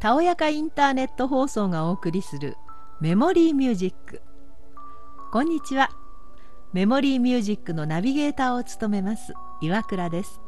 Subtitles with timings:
[0.00, 2.56] たおやかインターネット放送がお送りする
[3.00, 4.22] メモリーミュージック。
[5.32, 5.90] こんにちは。
[6.72, 10.40] メモリーミュージックのナビゲーターを務めます岩倉です。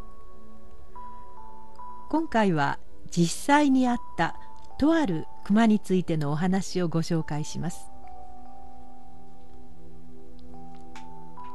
[2.10, 2.78] 今回は
[3.10, 4.36] 実際にあった
[4.78, 7.90] とある熊についてのお話をご紹介します。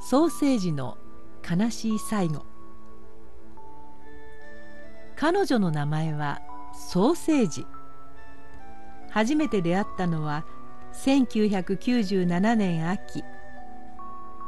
[0.01, 0.97] ソーセージの
[1.49, 2.45] 悲しい最後。
[5.15, 6.41] 彼女の名前は
[6.73, 7.65] ソーセージ。
[9.15, 10.43] 初めて出会ったのは
[10.91, 13.23] 1997年秋。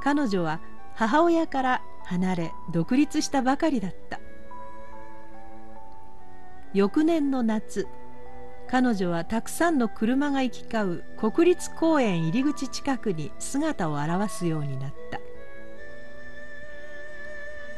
[0.03, 0.59] 彼女は
[0.93, 4.19] 母親から離れ独立したばかりだった。
[6.73, 7.87] 翌年の夏
[8.69, 15.21] 彼女はたくさんの車が行き交う国立公園入り口近くに姿を現すようになった。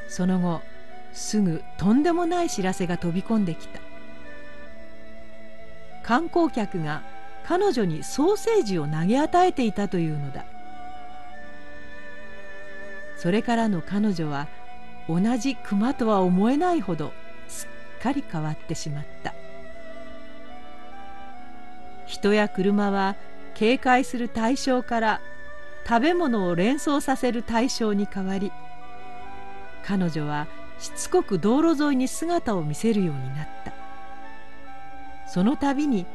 [0.08, 0.62] その後
[1.14, 3.89] すぐとんでもない知らせが飛び込んできた。
[6.10, 7.04] 観光客が
[7.46, 10.44] 彼女にソーセージを投げ与えていたというのだ。
[13.16, 14.48] それからの彼女は
[15.08, 17.14] 同じ熊とは思えないほど
[17.48, 17.68] す
[18.00, 19.36] っかり変わってしまった。
[22.08, 23.16] 人や車は
[23.54, 25.22] 警戒する対象から
[25.88, 28.52] 食べ物を連想させる対象に変わり
[29.86, 30.48] 彼女は
[30.80, 33.69] しつこく道路沿いに姿を見せるようになった。
[35.31, 36.05] その度に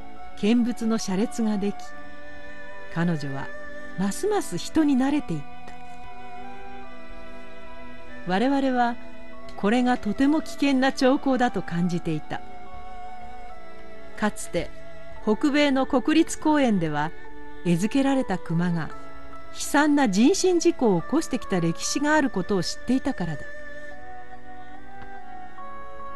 [0.41, 1.77] 見物の車列ができ
[2.95, 3.47] 彼女は
[3.99, 5.45] ますます人に慣れていった。
[8.27, 8.97] 我々は
[9.57, 12.41] これがとても危険な兆候だと感じていた。
[14.19, 14.71] かつて
[15.23, 17.13] 北米の国立公園では
[17.65, 18.91] 餌付けられた熊が
[19.53, 23.43] 悲惨な人身事故を起こしてきた歴史があることを知っていたからだ。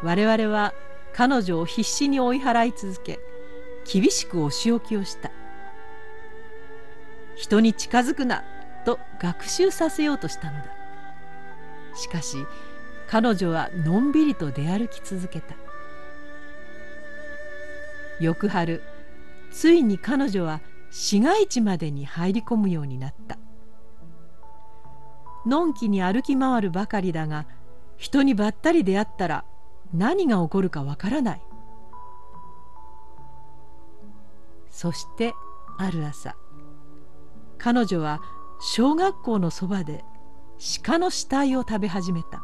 [0.03, 0.73] 我々は
[1.13, 3.19] 彼女を必死に追い払い続け
[3.91, 5.31] 厳しくお仕置きをした。
[7.35, 8.43] 人に近づくな
[8.85, 10.65] と学習させようとしたのだ。
[11.95, 12.37] しかし
[13.07, 15.55] 彼女はのんびりと出歩き続けた。
[18.19, 18.83] 翌春
[19.51, 23.37] ついに彼女は市街地までに入り込むようになった。
[25.45, 27.47] のんきに歩き回るばかりだが
[27.97, 29.45] 人にばったり出会ったら
[29.93, 31.41] 何が起こるかわからない。
[34.69, 35.33] そして
[35.77, 36.35] ある朝
[37.57, 38.21] 彼女は
[38.61, 40.03] 小学校のそばで
[40.83, 42.41] 鹿の死体を食べ始めた。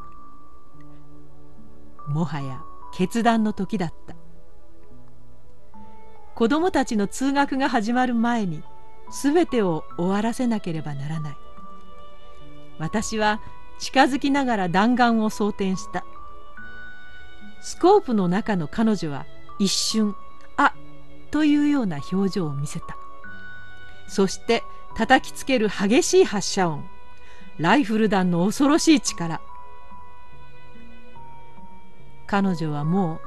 [2.07, 2.63] もはや
[2.93, 4.15] 決断の時だった。
[6.33, 8.63] 子供たちの通学が始まる前に
[9.09, 11.37] 全てを終わらせなければならない。
[12.79, 13.41] 私は
[13.79, 16.05] 近づきながら弾丸を装填した。
[17.65, 19.25] スコープの中の彼女は
[19.57, 20.15] 一瞬
[20.55, 20.71] 「あっ
[21.31, 22.95] というような表情を見せた。
[24.07, 24.61] そして
[24.95, 26.87] 叩きつける激しい発射音。
[27.57, 29.41] ライフル弾の恐ろしい力。
[32.27, 33.19] 彼女はもう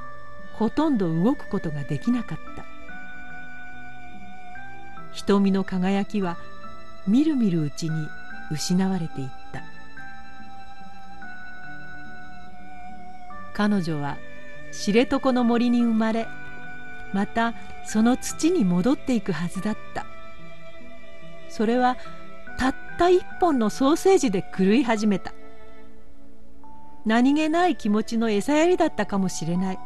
[0.55, 2.65] ほとんど動くことができなかった。
[5.15, 6.39] 瞳の輝きは
[7.09, 8.07] みるみるうちに
[8.53, 9.65] 失われていった。
[13.53, 14.17] 彼女は
[14.73, 16.29] 知床の森に生まれ
[17.13, 17.55] また
[17.87, 20.07] その土に戻っていくはずだった。
[21.49, 21.97] それは
[22.59, 25.33] たった一本のソーセージで狂い始めた。
[27.07, 29.79] 何気ない気持ちの餌やりだったかもしれない。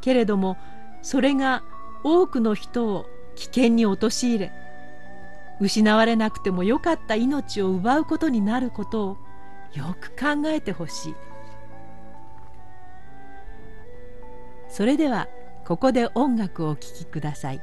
[0.00, 0.56] けれども
[1.02, 1.62] それが
[2.04, 4.52] 多くの人を危険に陥れ
[5.60, 9.16] 失われなくてもよかった命を奪うことになることを
[9.74, 11.14] よく考えてほしい。
[14.72, 15.28] それでは
[15.66, 17.62] ここで音楽を聴きください。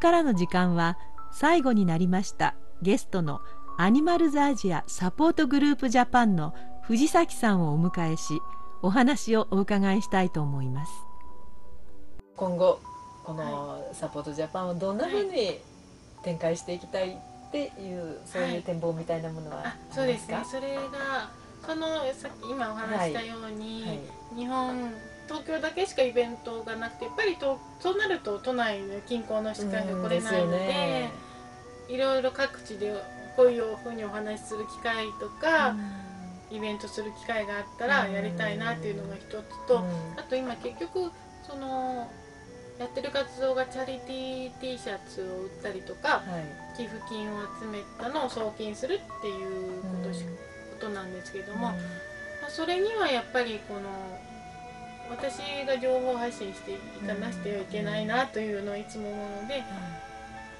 [0.00, 0.98] からの時間は
[1.30, 3.40] 最後になりましたゲストの
[3.78, 8.40] アニマルズアジアサポートグループジャパンの藤崎さんをお迎えし
[8.82, 10.92] お話をお伺いしたいと思います。
[12.36, 12.80] 今後
[13.24, 15.60] このサポートジャパンをどんなふうに
[16.22, 20.42] 展開していきたいっていうそういう展望みたいなものは、はい、そうですね。
[20.44, 21.30] それが
[21.66, 23.90] そのさっき今お話したように、はい。
[23.90, 24.00] はい、
[24.36, 24.92] 日本
[25.30, 31.12] 東京だけしかイベントがなくてやっぱりとそうなると都内の近郊のしか来れないので、ね、
[31.88, 32.92] いろいろ各地で
[33.36, 35.76] こういうふうにお話しする機会とか、
[36.50, 39.84] イベントする機会があったらやりたいなっていうのが一つと、
[40.16, 41.12] あと今結局
[41.46, 42.10] その
[42.80, 46.22] やってる活動がチャリティー T シャツを売ったりとか、は
[46.74, 50.30] い、寄付金を集めたのを送金するっていうことし、こ
[50.80, 51.74] となんですけども、ま
[52.48, 53.80] あ、それにはやっぱりこの
[55.10, 56.76] 私が情報発信してい
[57.06, 59.64] かなしてはいけないなというのをいつも思うので、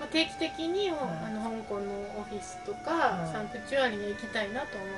[0.00, 0.92] まあ、定期的に、あ
[1.30, 4.94] の香港のオフィスとか、サンクチュアリに行きたいなと思って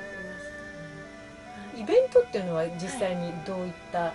[1.75, 1.81] ます。
[1.81, 4.13] イベントっていうのは実際にどういった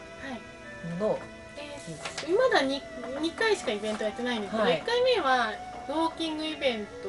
[0.90, 1.20] ものを、はい。
[1.58, 2.80] えー、まだ 2,
[3.20, 5.52] 2回しかイベントやってないんですけど、はい、1回目は
[5.88, 7.08] ウォーキングイベント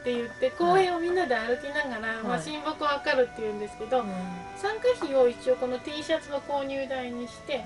[0.00, 4.08] って言って公園をみんなで歩きながら、はい、まあ、親睦を図るっていうんですけど、はい、
[4.56, 7.64] 参加費を一応この T シャツの購入代にして、はい、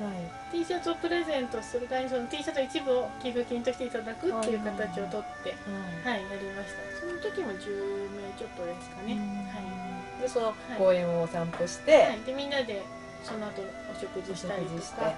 [0.50, 5.54] T シャツをプレゼントする代にその T シャツの一部を寄付金としていただくっていう形をとって、
[6.02, 6.18] はい。
[6.18, 6.82] やりました。
[6.98, 12.82] その時も10名ちょっとですかね、はい、でその公園をお散歩して、でみんなで
[13.22, 13.62] その後
[13.94, 15.04] お食事したりとか。
[15.04, 15.14] はい。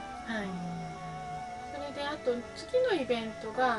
[1.72, 3.78] それであと次のイベントが、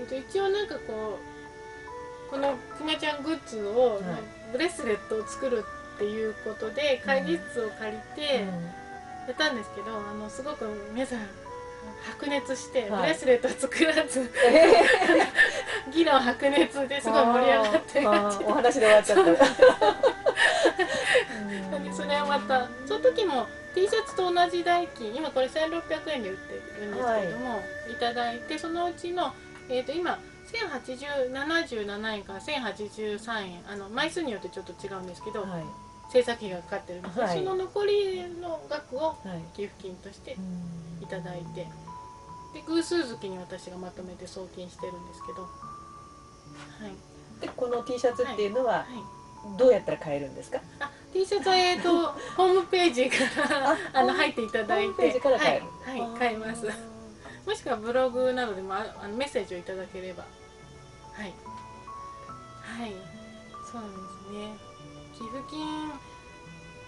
[0.00, 1.35] えっと、一応なんかこう
[2.30, 4.00] このくまちゃんグッズを、
[4.52, 5.64] ブレスレットを作る
[5.96, 8.44] っていうことで会議室を借りて
[9.26, 11.20] やったんですけど、あのすごく皆さん
[12.04, 14.30] 白熱して、ブレスレット作らず、
[15.92, 18.06] 議論白熱ですごい盛り上がって
[18.44, 19.46] お話で終わっちゃった。
[21.94, 29.34] そ れはまたその時も T シャツと同じ代金今これ1600円で売ってるんですけども、はい、いただいてそのうちの、
[29.68, 33.60] えー、と今1077円から1083円。
[33.68, 35.64] あの枚数によってちょっと違うんですけど、はい、
[36.12, 39.16] 制作費がかかってるんです、はい、その残りの額を
[39.54, 40.36] 寄付金として
[41.02, 41.66] いただいて、
[42.54, 45.48] で偶数月に私がまとめて送金してるんですけど、は
[46.88, 48.84] い、でこの T シャツっていうのは、は
[49.54, 50.60] い、どうやったら買えるんですか？
[50.80, 53.16] あ T シャツは、えーと、 ホームページか
[53.48, 55.02] らあの入っていただいて。
[55.02, 56.66] はい、はい、買えます。
[57.46, 60.24] もしくはブログなどでもあのメッセージをいただければ
[61.16, 61.34] はい。
[62.62, 62.92] はい。
[63.70, 64.76] そうなんですね。
[65.16, 65.88] 寄付金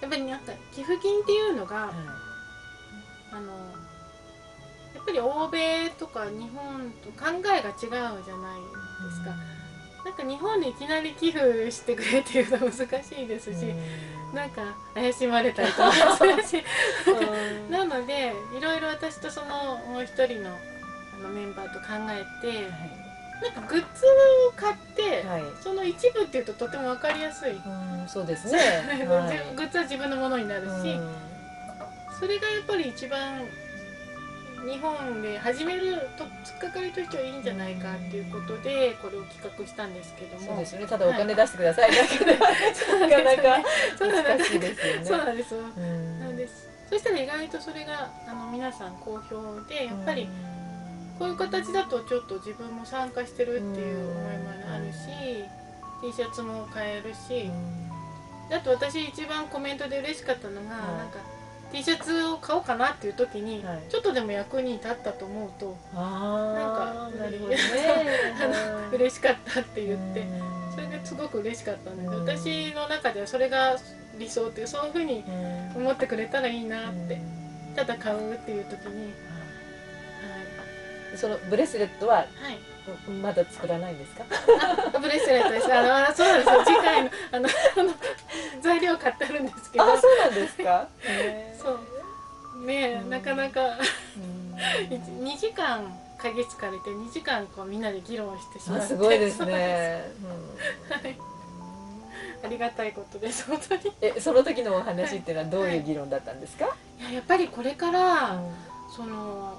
[0.01, 1.95] やっぱりなんか寄付金っていうのが、はい、
[3.33, 3.53] あの
[4.95, 8.61] やっぱり欧米とか日本と考えが違うじゃない
[9.03, 9.31] ですか、
[9.99, 14.63] うん、なんか日本でいきなり寄付してくれっていうのは難しいですし、うん、なんか
[14.95, 16.65] 怪しまれたりとかするし
[17.71, 23.08] なのでいろいろ私とそのもう一人のあのメンバーと考えて、はい
[23.43, 28.99] なんかグッズを買って、はい、その一部っていうととても分かりやすい、うん、そうですね、はい、
[29.55, 30.99] グッズは自分のものになるし、
[32.19, 33.45] それがやっぱり一番
[34.67, 40.47] 日本で始めると突っかかりとしてはいいんじゃないかっていうことでこれを企画したんですけども。
[40.47, 40.87] そうですね。
[40.87, 42.39] ただお金出してくださいだけで、はい、
[43.01, 43.63] なかなか
[44.35, 45.05] 難しいですよね。
[45.05, 45.55] そうなんです。
[45.55, 46.69] なんです。
[46.91, 50.48] そしたら意外とそれがあの皆さん好評でやっぱり、うん
[51.19, 55.45] こういう形だとちょっと自分も参加してるっていう思いもあるし
[56.01, 57.51] T シャツも買えるし
[58.51, 61.19] あと私一番コメントで嬉しかったのが、なんか
[61.71, 67.59] T シャツを買おうかなっていう時に、ちょっとでも役に立ったと思うとなんかなるほど、 ね、
[68.93, 70.25] 嬉しかったって言って
[70.75, 73.77] それがすごく嬉しかったので私の中ではそれが
[74.19, 75.25] 理想っていうそういうふうに
[75.77, 77.21] 思ってくれたらいいなって
[77.77, 79.13] ただ買うっていう時に。
[81.17, 84.25] そのブレスレットは、はい、まだ作らないんですか？
[85.01, 85.73] ブレスレットです。
[85.73, 86.53] あのそうなんです。
[86.53, 87.95] よ次回のあのあの
[88.63, 89.85] 材料買ってあるんですけど。
[89.85, 90.89] あそうなんですか？
[91.63, 91.79] そ
[92.63, 92.67] う。
[92.67, 93.61] ねなかなか。
[94.91, 95.85] 2時間
[96.19, 98.87] 鍵つかれて2時間こうみんなで議論してしまって。
[98.87, 100.11] すごいですね、
[102.45, 103.93] ありがたいことです本当に。
[104.01, 108.51] えその時のお話っていうのはどういう議論だったんですか、はい、いややっぱりこれから、うん、
[108.97, 109.57] その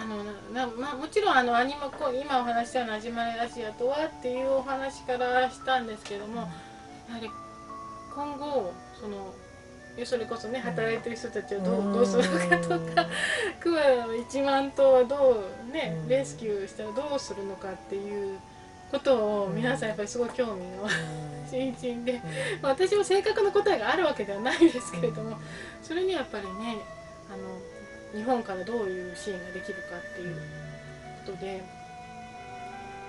[0.00, 0.22] あの
[0.54, 6.42] なまあ、もちろんあのアニマコ今お話したような「始まりラシア」とはっていうお話からしたんですけども
[7.08, 7.28] やはり
[8.14, 9.34] 今後その
[10.04, 13.06] それこそね働いてる人たちはどう,、どうするのかとか
[13.58, 18.38] クマ1万頭はどうねレスキューしたらどうするのかっていう
[18.92, 20.88] ことを皆さんやっぱりすごい興味の
[21.50, 22.20] 津々で、
[22.62, 25.36] まあ、私も正確な答えがあるわけではないですけれども
[25.82, 26.78] それにはやっぱりね
[27.32, 27.77] あの
[28.14, 30.36] 日本からどういう支援ができるかっていう
[31.26, 31.62] ことで。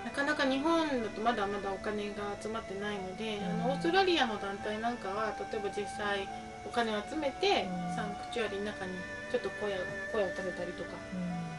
[0.04, 6.26] なかなか日本だとまだまだお金が集まってないので、あのオーストラリアの団体なんかは例えば実際
[6.64, 8.92] お金を集めて、サンクチュアリの中に
[9.30, 9.76] ちょっと声を
[10.12, 10.90] 声を立てたりとか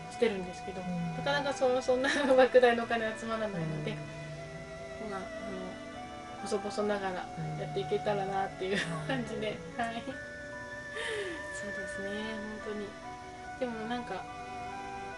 [0.09, 3.93] してるんですけど、なかなかそそんな莫大なお金集まらないので、
[5.09, 7.27] まあ、あの細々ながら
[7.61, 10.01] やっていけたらなっていう感じで、はい、
[11.53, 12.09] そうですね
[12.65, 12.87] 本当に
[13.61, 14.25] でもなんか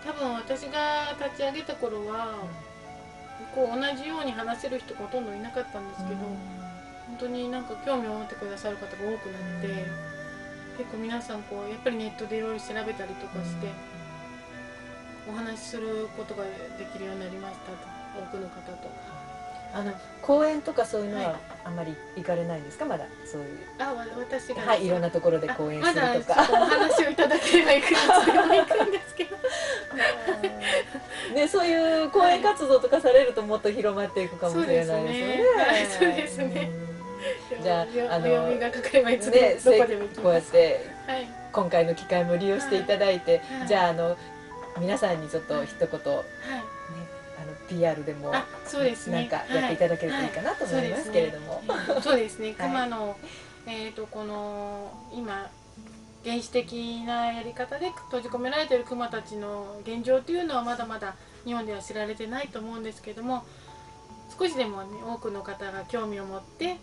[0.03, 2.43] 多分私が立ち上げた頃は、
[3.55, 6.19] こう同じように話せる人がほとんどいなかったんですけど、
[7.07, 9.67] 本当になんか興味を持ってくださる方が多くなって、
[10.77, 13.71] 結構皆さんこうやっぱりネットでいろいろ調べたりとかして、
[15.29, 16.51] お話しすることがで
[16.91, 17.77] きるようになりましたと
[18.19, 18.91] 多くの方と。
[19.73, 23.57] あの公演とかそういうのはあんまり行かれないんですか、まだそういう。
[23.79, 24.61] あ私が。
[24.61, 29.35] はいいろんなところで公演するとか、ま、お話をいただければ行くんですけど。
[31.33, 35.13] ねそういう公演活動とかされるともっと広まっていくかもしれないで
[35.89, 36.07] すよね。
[36.07, 36.69] そうですね、
[37.61, 37.81] じゃあ
[38.15, 44.17] あの読みがかかればいつでもどこでもこうやって、はい、今回の機会も利用していただいて、はい、じゃああの
[44.79, 46.23] 皆さんにちょっと一言、はい
[47.77, 48.33] PR でも
[48.65, 51.61] そうです、ね、なんかやっていただけるといいかなと思いますけれども、
[52.01, 52.53] そうですね。
[52.57, 53.17] 熊の、
[53.67, 55.49] えーと、この今
[56.23, 63.43] 原始的なやり方で閉じ込められているクマたちの現状というのはまだまだ日本では知られてないと思うんですけども
[64.37, 66.77] 少しでも、ね、多くの方が興味を持って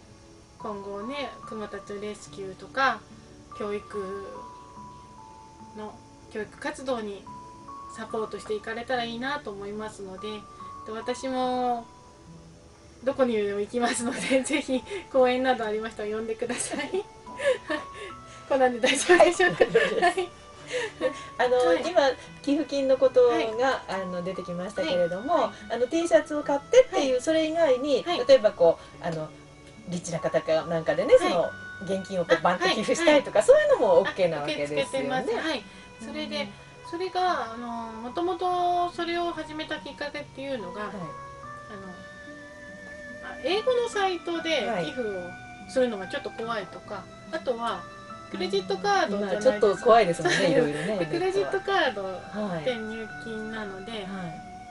[0.59, 3.00] 今後ねクマたちのレスキューとか
[3.59, 4.26] 教育
[5.78, 5.94] の
[6.30, 7.25] 教育活動に
[7.97, 10.28] サポートしていかれたらいいなと思いますので。
[10.89, 11.87] 私も
[13.05, 14.83] どこにでも行きますので ぜひ
[15.13, 17.05] 講演などありましたら呼んでください。
[18.49, 19.71] こんなんで大丈夫でしょうか、は
[20.11, 20.29] い、
[21.39, 22.01] あの、はい、今
[22.43, 23.47] 寄付金のことが、はい、
[23.89, 29.29] あの出てきましたけれども、はい、あの T シャツを買ってっていう、それ以外に、例えばこうあの
[29.89, 31.49] リッチな方かなんかでね、その
[31.85, 35.09] 現金をこうバンと寄付したいとか、そういうのも OK なわけですよね。
[35.09, 35.21] は
[35.55, 35.65] い、
[36.05, 36.49] それで、
[36.90, 40.97] それがあのもともとそれを始めたきっかけっていうのが、はい、あ
[43.37, 45.12] の英語のサイトで寄付を
[45.68, 47.80] するのがちょっと怖いとか、あとは
[48.32, 54.02] クレジットカードじゃないですか、ちょっと怖いですもんねいろいろねクレジットカードって入金なので、はい、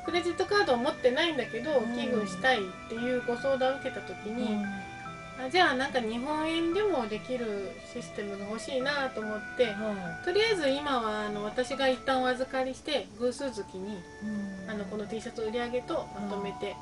[0.06, 4.89] クレジットカードを持ってないんだけど寄付したいっていうご相談を受けた時に、うん
[5.46, 13.98] あじゃあなんか日本円でもできるシステムが欲しいなと思って、はい、とりあえず今はあの私が一旦お預かりして偶数月に、
[14.68, 16.76] あのこの T シャツ売り上げとまとめて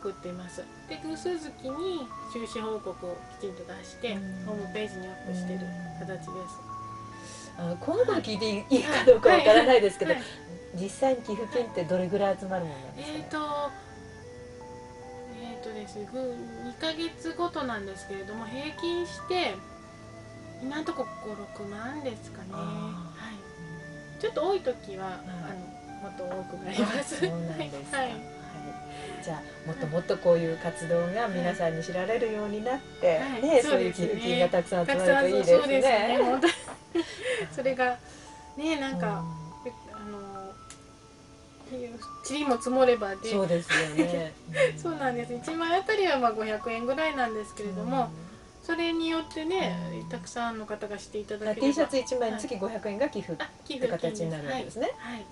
[0.00, 0.64] 送っています。
[0.88, 4.14] で偶数月に収支報告をきちんと出して、
[4.46, 5.60] ホームページにアップしてる
[6.00, 6.30] 形です。
[7.58, 10.20] あのこのこと聞いていいかどうかわからないですけど、はい。
[10.20, 13.85] はい、実際に寄付金ってどれぐらい集まるものなんですか、ね、えーと
[15.86, 19.54] です2ヶ月ごとなんですけれども平均して
[20.62, 23.10] 今のところ56万ですかね、は
[24.16, 27.20] い、ちょっと多い時は、あのもっと多くなります。
[27.20, 28.10] そうなんですか、はい、
[29.22, 35.58] じゃあもっともっとこういう活動が皆さんに知られるようになって、はい、ね、そういう寄付金がたくさん集まるといいですね。
[35.58, 36.18] そうですね
[37.52, 37.98] それが
[38.56, 39.22] ねなんか、
[42.28, 43.30] 塵も積もればで。
[43.30, 44.34] そうですよね。
[44.76, 45.32] そうなんです。
[45.32, 48.10] 1枚あたりはまあ500円ぐらいなんですけれども、
[48.66, 49.76] それによってね、
[50.10, 53.36] たくさんの方がしていただけ T シャツ1枚につき500円が寄付っ
[53.80, 55.26] て形になるわけですね、はい、はい、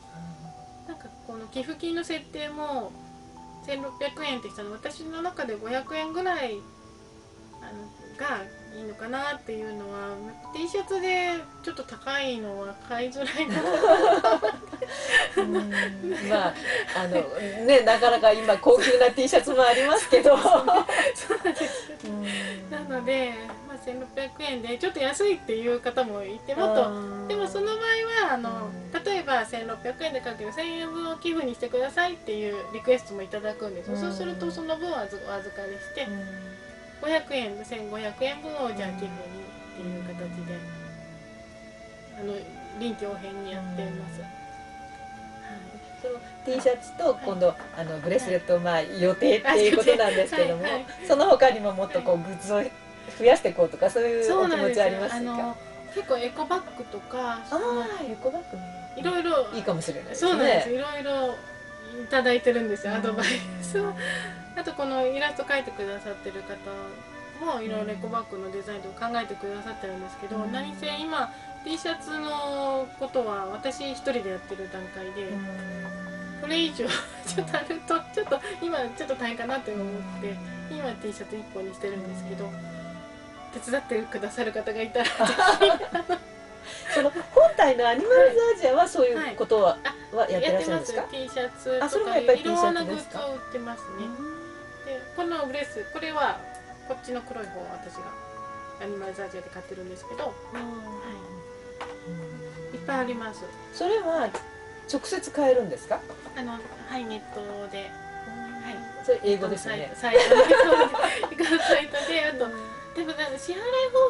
[0.86, 2.92] なんかこの寄付金の設定も
[3.66, 6.60] 1600円ってしたの私の中で500円ぐらい
[7.60, 8.44] あのが
[8.76, 10.14] いいのかなっていうのは
[10.64, 13.56] T シャツでちょっと高いのは買いづらいな。
[16.30, 16.54] まあ
[16.96, 17.20] あの
[17.66, 20.34] ねなかなか今高級な T シャツもありますけど。
[20.40, 20.80] そうな
[21.50, 21.92] んです
[22.70, 23.34] なので、
[23.68, 27.76] まあ、1600円でちょっと安いっていう方もいてもっとでもその場合
[28.26, 28.70] はあの
[29.04, 36.08] 例えば1600円でかける1000円分を寄付にしてくださいっていうリクエストもいただくんですそうするとその分はお預かりして。
[37.04, 39.43] 500円1500円分をじゃあ寄付に
[39.74, 40.58] っていう形で
[42.18, 42.32] あの
[42.78, 44.20] 臨機応変にやってます。
[46.02, 50.64] その T シャツと今度、あのブレスレット、まあ予定っていうことなんですけども、
[51.08, 52.62] その他にももっとこうグッズを
[53.18, 55.56] 増やしていこうとかそういうお気持ちありますか？
[55.94, 58.62] 結構エコバッグとかああエコバッグね。
[58.96, 60.30] いろいろいいかもしれないですね。
[60.30, 60.70] そうなんです。
[60.70, 61.34] いろいろ
[62.02, 63.26] いただいてるんですよアドバイ
[63.62, 63.92] スを。
[64.56, 66.54] あとこのイラスト描いてくださってる方
[67.40, 71.32] もいろいろエコバッグのデザインとか考えてくださってるんですけど、何せ今
[71.64, 75.28] T シャツのことは私一人でやってる段階で、
[76.40, 76.86] これ以上
[77.26, 79.86] ちょっとあるとちょっと今ちょっと大変かなと思っ
[80.20, 80.36] て
[80.70, 82.50] 今 T シャツ1本にしてるんですけど
[83.54, 85.06] 手伝ってくださる方がいたら
[86.94, 89.78] その本体のアニマルズアジアはそういうことは,、
[90.12, 94.06] はやってらっしゃるんですか？T シャツとかいろんなグッズを売ってますね。
[94.84, 96.38] でこのブレスこれは
[96.88, 98.12] こっちの黒い方は私が
[98.82, 100.30] アニマルズアジアで買ってるんですけど、は
[102.72, 103.44] い、いっぱいあります。
[103.72, 104.28] それは
[104.92, 106.00] 直接買えるんですか？
[106.36, 106.58] あのは
[106.98, 107.90] いネットで。
[108.64, 108.76] はい。
[109.04, 109.92] それ英語ですね。
[109.94, 112.48] サイトサイトであと
[112.94, 113.58] でもなんか支払い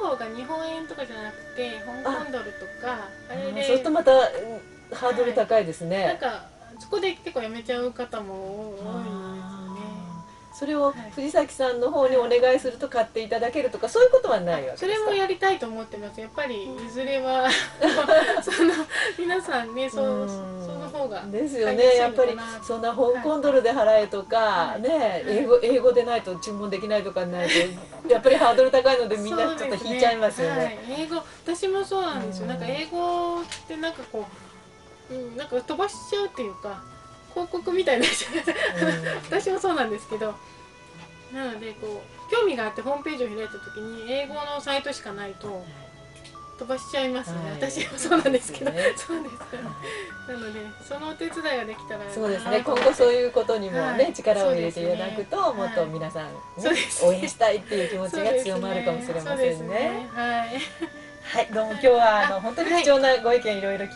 [0.01, 3.65] 方法が日本円とかじゃなくて香港ドルとかあれで。
[3.65, 4.13] そうするとまた
[4.93, 6.47] ハードル高いですね、はい、なんか
[6.79, 8.75] そこで結構やめちゃう方も多い。
[8.77, 9.14] ですね
[10.55, 14.87] それを藤崎さんの方にお願いすると買っていただけるとかそういうことはないわけですか？
[14.87, 16.21] それもやりたいと思ってます。
[16.21, 17.49] やっぱりいずれは
[18.41, 18.73] その
[19.19, 20.29] 皆さんねそう
[20.65, 21.97] その方がですよね。
[21.97, 27.55] やっぱりそんな香港ドルで払えとか、はい、ね英語英語でないと注文できないとかないと
[28.13, 30.65] やっぱりハードル高いのでみんなちょっと引いちゃいますよね、ね。
[30.89, 32.47] はい、英語私もそうなんですよ。
[32.47, 34.25] なんか英語ってなんかこ
[35.11, 36.81] う、うん、なんか飛ばしちゃうっていうか
[37.35, 38.07] 広告みたいな
[39.29, 40.35] 私もそうなんですけど。
[41.35, 45.65] なのでこう興味があってホームページを開いた時に英語のサイトしかないと
[46.57, 49.35] 飛ばしちゃいますね、はい、私もそうなんですけど、ね、そうです
[50.29, 52.63] なのでそのお手伝いができたらそうですね。
[52.65, 56.33] 今後そういうことにもね、はい、力を入れていただくと、ね、もっと皆さん、ね、
[57.03, 60.09] 応援したいっていう気持ちが強まるかもしれませんね。
[60.15, 60.49] はい、
[61.23, 63.89] はい、どうも今日はあの本当に貴重なご意見いろいろ聞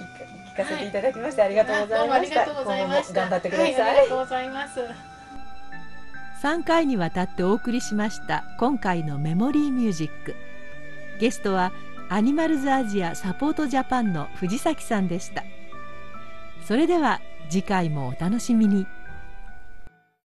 [0.58, 2.44] かせていただきまして、ありがとうございました。
[2.44, 3.80] 今後も頑張ってください。
[3.80, 4.80] ありがとうございます。
[6.42, 10.36] 3回にわたってお送りしました今回のメモリーミュージック
[11.18, 11.72] ゲストは
[12.08, 15.42] アニマルズアジアサポートジャパンの藤崎さんでした
[16.64, 18.86] それでは次回もお楽しみに。